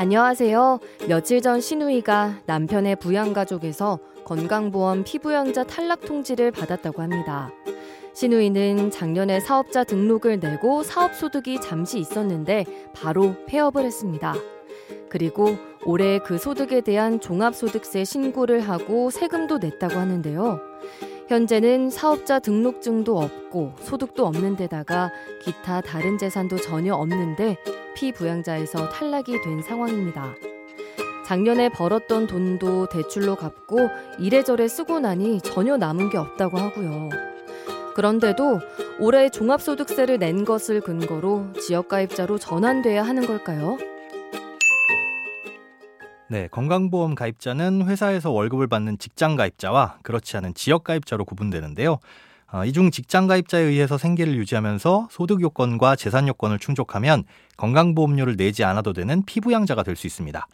안녕하세요. 0.00 0.78
며칠 1.08 1.42
전 1.42 1.60
신우이가 1.60 2.42
남편의 2.46 2.94
부양가족에서 3.00 3.98
건강보험 4.26 5.02
피부양자 5.02 5.64
탈락 5.64 6.02
통지를 6.02 6.52
받았다고 6.52 7.02
합니다. 7.02 7.50
신우이는 8.14 8.92
작년에 8.92 9.40
사업자 9.40 9.82
등록을 9.82 10.38
내고 10.38 10.84
사업 10.84 11.16
소득이 11.16 11.60
잠시 11.60 11.98
있었는데 11.98 12.64
바로 12.94 13.34
폐업을 13.46 13.84
했습니다. 13.84 14.34
그리고 15.08 15.56
올해 15.84 16.20
그 16.20 16.38
소득에 16.38 16.80
대한 16.80 17.18
종합소득세 17.18 18.04
신고를 18.04 18.60
하고 18.60 19.10
세금도 19.10 19.58
냈다고 19.58 19.96
하는데요. 19.96 20.60
현재는 21.28 21.90
사업자 21.90 22.38
등록증도 22.38 23.18
없고 23.18 23.74
소득도 23.80 24.24
없는 24.26 24.56
데다가 24.56 25.10
기타 25.42 25.82
다른 25.82 26.16
재산도 26.16 26.56
전혀 26.56 26.94
없는데 26.94 27.58
피부양자에서 27.94 28.88
탈락이 28.88 29.42
된 29.42 29.60
상황입니다. 29.60 30.34
작년에 31.26 31.68
벌었던 31.68 32.26
돈도 32.26 32.88
대출로 32.88 33.36
갚고 33.36 33.90
이래저래 34.18 34.66
쓰고 34.68 35.00
나니 35.00 35.42
전혀 35.42 35.76
남은 35.76 36.08
게 36.08 36.16
없다고 36.16 36.56
하고요. 36.56 37.10
그런데도 37.94 38.60
올해 38.98 39.28
종합소득세를 39.28 40.18
낸 40.18 40.46
것을 40.46 40.80
근거로 40.80 41.52
지역가입자로 41.60 42.38
전환돼야 42.38 43.02
하는 43.02 43.26
걸까요? 43.26 43.76
네, 46.30 46.46
건강보험 46.50 47.14
가입자는 47.14 47.86
회사에서 47.88 48.30
월급을 48.30 48.66
받는 48.66 48.98
직장 48.98 49.36
가입자와 49.36 49.98
그렇지 50.02 50.36
않은 50.36 50.54
지역 50.54 50.84
가입자로 50.84 51.24
구분되는데요. 51.24 51.98
어, 52.50 52.64
이중 52.64 52.90
직장 52.90 53.26
가입자에 53.26 53.62
의해서 53.62 53.98
생계를 53.98 54.36
유지하면서 54.36 55.08
소득 55.10 55.40
요건과 55.40 55.96
재산 55.96 56.28
요건을 56.28 56.58
충족하면 56.58 57.24
건강보험료를 57.56 58.36
내지 58.36 58.64
않아도 58.64 58.92
되는 58.92 59.22
피부양자가 59.24 59.82
될 59.82 59.96
수 59.96 60.06
있습니다. 60.06 60.46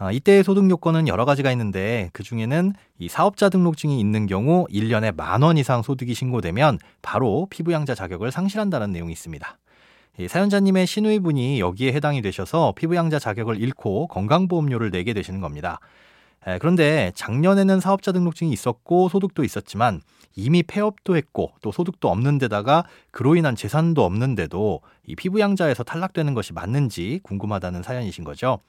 어, 0.00 0.12
이때의 0.12 0.44
소득 0.44 0.68
요건은 0.70 1.08
여러 1.08 1.24
가지가 1.24 1.50
있는데 1.52 2.10
그 2.12 2.22
중에는 2.22 2.74
이 2.98 3.08
사업자 3.08 3.48
등록증이 3.48 3.98
있는 3.98 4.26
경우 4.26 4.66
1년에 4.70 5.16
만 5.16 5.42
원 5.42 5.56
이상 5.56 5.82
소득이 5.82 6.14
신고되면 6.14 6.78
바로 7.02 7.46
피부양자 7.50 7.94
자격을 7.94 8.30
상실한다는 8.30 8.92
내용이 8.92 9.12
있습니다. 9.12 9.58
사연자님의 10.26 10.86
시누이분이 10.86 11.60
여기에 11.60 11.92
해당이 11.92 12.22
되셔서 12.22 12.72
피부양자 12.76 13.18
자격을 13.18 13.60
잃고 13.60 14.08
건강보험료를 14.08 14.90
내게 14.90 15.12
되시는 15.12 15.40
겁니다. 15.40 15.78
그런데 16.60 17.12
작년에는 17.14 17.78
사업자 17.80 18.10
등록증이 18.10 18.50
있었고 18.52 19.08
소득도 19.08 19.44
있었지만 19.44 20.00
이미 20.34 20.62
폐업도 20.62 21.16
했고 21.16 21.52
또 21.62 21.72
소득도 21.72 22.08
없는 22.08 22.38
데다가 22.38 22.84
그로 23.10 23.36
인한 23.36 23.54
재산도 23.54 24.04
없는데도 24.04 24.80
이 25.06 25.14
피부양자에서 25.14 25.82
탈락되는 25.82 26.34
것이 26.34 26.52
맞는지 26.52 27.20
궁금하다는 27.22 27.82
사연이신 27.82 28.24
거죠. 28.24 28.60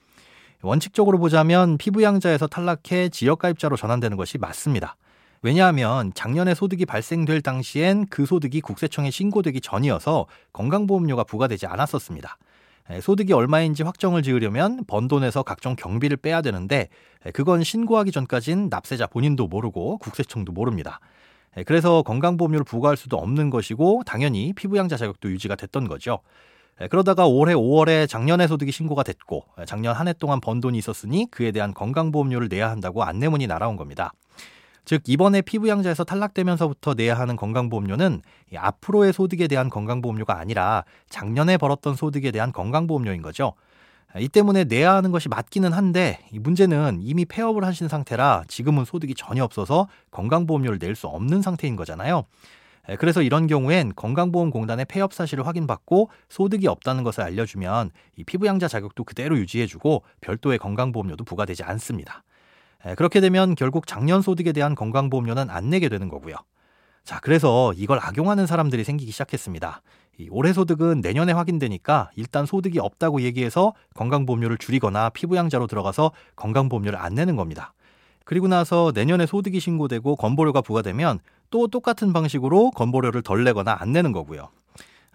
원칙적으로 0.62 1.20
보자면 1.20 1.78
피부양자에서 1.78 2.48
탈락해 2.48 3.10
지역가입자로 3.10 3.78
전환되는 3.78 4.18
것이 4.18 4.38
맞습니다. 4.38 4.98
왜냐하면 5.42 6.12
작년에 6.16 6.54
소득이 6.54 6.86
발생될 6.86 7.42
당시엔 7.42 8.08
그 8.08 8.26
소득이 8.26 8.62
국세청에 8.62 9.10
신고되기 9.10 9.62
전이어서 9.62 10.26
건강보험료가 10.52 11.24
부과되지 11.24 11.66
않았었습니다. 11.66 12.38
소득이 13.02 13.34
얼마인지 13.34 13.84
확정을 13.84 14.24
지으려면 14.24 14.84
번 14.88 15.08
돈에서 15.08 15.44
각종 15.44 15.76
경비를 15.76 16.18
빼야 16.18 16.42
되는데 16.42 16.90
그건 17.34 17.64
신고하기 17.64 18.12
전까진 18.12 18.68
납세자 18.70 19.08
본인도 19.08 19.48
모르고 19.48 20.00
국세청도 20.00 20.52
모릅니다. 20.52 21.00
그래서 21.66 22.02
건강보험료를 22.02 22.64
부과할 22.66 22.98
수도 22.98 23.18
없는 23.18 23.50
것이고 23.50 24.04
당연히 24.06 24.54
피부양자 24.54 24.98
자격도 24.98 25.30
유지가 25.30 25.56
됐던 25.56 25.88
거죠. 25.88 26.20
그러다가 26.90 27.28
올해 27.28 27.54
5월에 27.54 28.08
작년에 28.10 28.48
소득이 28.48 28.72
신고가 28.72 29.04
됐고 29.04 29.46
작년 29.66 29.96
한 29.96 30.08
해 30.08 30.14
동안 30.14 30.42
번 30.42 30.60
돈이 30.60 30.78
있었으니 30.78 31.28
그에 31.30 31.52
대한 31.52 31.74
건강보험료를 31.74 32.50
내야 32.50 32.70
한다고 32.70 33.04
안내문이 33.04 33.48
날아온 33.48 33.76
겁니다. 33.76 34.14
즉 34.86 35.04
이번에 35.08 35.42
피부양자에서 35.42 36.04
탈락되면서부터 36.04 36.94
내야 36.96 37.16
하는 37.18 37.36
건강보험료는 37.36 38.22
앞으로의 38.56 39.14
소득에 39.14 39.48
대한 39.48 39.70
건강보험료가 39.70 40.38
아니라 40.38 40.84
작년에 41.10 41.58
벌었던 41.58 41.96
소득에 41.96 42.32
대한 42.32 42.52
건강보험료인 42.52 43.22
거죠. 43.22 43.54
이 44.18 44.28
때문에 44.28 44.64
내야 44.64 44.96
하는 44.96 45.12
것이 45.12 45.30
맞기는 45.30 45.72
한데 45.72 46.20
이 46.32 46.40
문제는 46.40 47.00
이미 47.02 47.26
폐업을 47.26 47.64
하신 47.64 47.88
상태라 47.88 48.46
지금은 48.48 48.84
소득이 48.86 49.14
전혀 49.14 49.44
없어서 49.44 49.88
건강보험료를 50.10 50.80
낼 50.80 50.96
수 50.96 51.08
없는 51.08 51.44
상태인 51.44 51.76
거잖아요. 51.76 52.24
그래서 52.98 53.22
이런 53.22 53.46
경우엔 53.46 53.94
건강보험공단의 53.96 54.86
폐업 54.86 55.14
사실을 55.14 55.46
확인받고 55.46 56.10
소득이 56.28 56.68
없다는 56.68 57.04
것을 57.04 57.22
알려주면 57.22 57.92
이 58.16 58.24
피부양자 58.24 58.68
자격도 58.68 59.04
그대로 59.04 59.38
유지해주고 59.38 60.02
별도의 60.22 60.58
건강보험료도 60.58 61.24
부과되지 61.24 61.64
않습니다. 61.64 62.24
그렇게 62.96 63.22
되면 63.22 63.56
결국 63.56 63.88
작년 63.88 64.22
소득에 64.22 64.52
대한 64.52 64.76
건강보험료는 64.76 65.50
안 65.50 65.70
내게 65.70 65.90
되는 65.90 66.08
거고요. 66.10 66.36
자, 67.04 67.20
그래서 67.22 67.74
이걸 67.76 68.00
악용하는 68.02 68.46
사람들이 68.46 68.84
생기기 68.84 69.12
시작했습니다. 69.12 69.82
이 70.20 70.28
올해 70.32 70.54
소득은 70.54 71.02
내년에 71.02 71.32
확인되니까 71.32 72.12
일단 72.16 72.46
소득이 72.46 72.80
없다고 72.80 73.22
얘기해서 73.22 73.74
건강보험료를 73.96 74.58
줄이거나 74.58 75.10
피부양자로 75.10 75.68
들어가서 75.68 76.12
건강보험료를 76.36 77.00
안 77.00 77.16
내는 77.16 77.36
겁니다. 77.36 77.74
그리고 78.26 78.48
나서 78.48 78.92
내년에 78.94 79.26
소득이 79.26 79.60
신고되고 79.60 80.16
건보료가 80.18 80.62
부과되면 80.62 81.20
또 81.50 81.68
똑같은 81.68 82.14
방식으로 82.14 82.72
건보료를 82.72 83.24
덜 83.24 83.44
내거나 83.44 83.78
안 83.80 83.92
내는 83.92 84.12
거고요. 84.12 84.50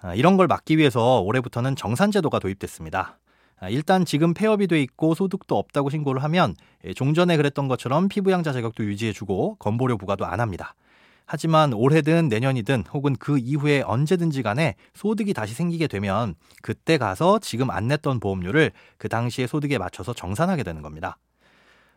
아, 0.03 0.15
이런 0.15 0.37
걸 0.37 0.49
막기 0.49 0.79
위해서 0.79 1.21
올해부터는 1.21 1.77
정산제도가 1.77 2.41
도입됐습니다. 2.41 3.19
아, 3.61 3.69
일단 3.69 4.05
지금 4.05 4.35
폐업이 4.35 4.67
돼 4.67 4.81
있고 4.83 5.15
소득도 5.15 5.57
없다고 5.57 5.91
신고를 5.91 6.23
하면 6.25 6.55
예, 6.85 6.93
종전에 6.93 7.37
그랬던 7.37 7.69
것처럼 7.69 8.09
피부양자 8.09 8.53
자격도 8.53 8.85
유지해주고 8.85 9.57
건보료 9.57 9.97
부과도 9.97 10.27
안 10.27 10.41
합니다. 10.41 10.75
하지만 11.27 11.73
올해든 11.73 12.29
내년이든 12.29 12.85
혹은 12.93 13.17
그 13.19 13.39
이후에 13.39 13.83
언제든지 13.83 14.43
간에 14.43 14.75
소득이 14.93 15.33
다시 15.33 15.55
생기게 15.55 15.87
되면 15.87 16.35
그때 16.63 16.99
가서 16.99 17.39
지금 17.39 17.71
안 17.71 17.89
냈던 17.89 18.21
보험료를 18.21 18.73
그 18.99 19.09
당시의 19.09 19.49
소득에 19.49 19.79
맞춰서 19.79 20.13
정산하게 20.13 20.63
되는 20.63 20.83
겁니다. 20.83 21.17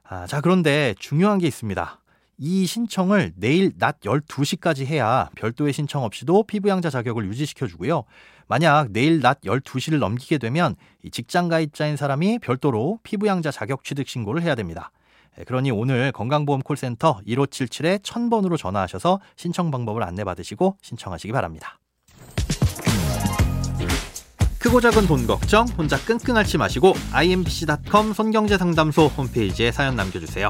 아, 0.03 0.25
자, 0.27 0.39
그런데 0.39 0.95
중요한 0.97 1.39
게 1.39 1.47
있습니다. 1.47 1.99
이 2.39 2.67
신청을 2.67 3.33
내일 3.35 3.71
낮 3.77 3.99
12시까지 4.01 4.85
해야 4.85 5.29
별도의 5.35 5.73
신청 5.73 6.03
없이도 6.03 6.43
피부양자 6.43 6.89
자격을 6.89 7.25
유지시켜 7.25 7.65
주고요. 7.65 8.03
만약 8.47 8.91
내일 8.91 9.21
낮 9.21 9.41
12시를 9.41 9.97
넘기게 9.97 10.37
되면 10.37 10.75
이 11.03 11.09
직장 11.09 11.47
가입자인 11.47 11.97
사람이 11.97 12.39
별도로 12.39 12.99
피부양자 13.03 13.51
자격 13.51 13.83
취득 13.83 14.07
신고를 14.07 14.43
해야 14.43 14.53
됩니다. 14.53 14.91
예, 15.39 15.43
그러니 15.43 15.71
오늘 15.71 16.11
건강보험 16.11 16.61
콜센터 16.61 17.21
1577에 17.27 18.01
1000번으로 18.03 18.57
전화하셔서 18.57 19.19
신청 19.35 19.71
방법을 19.71 20.03
안내받으시고 20.03 20.77
신청하시기 20.81 21.31
바랍니다. 21.33 21.79
크고 24.59 24.81
작은 24.81 25.07
돈 25.07 25.25
걱정 25.25 25.65
혼자 25.69 25.97
끙끙 25.97 26.35
앓지 26.37 26.57
마시고 26.57 26.93
imbc.com 27.13 28.13
손경제상담소 28.13 29.07
홈페이지에 29.07 29.71
사연 29.71 29.95
남겨주세요. 29.95 30.49